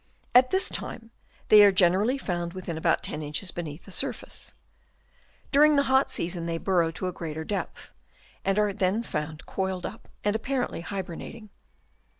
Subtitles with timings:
[0.33, 1.11] At this time
[1.49, 4.55] they are generally found within about 10 inches beneath the surface.
[5.51, 7.93] During the hot season they burrow to a greater depth,
[8.43, 11.51] and are then found coiled up and apparently hybernating.